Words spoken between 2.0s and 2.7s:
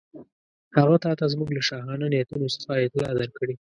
نیتونو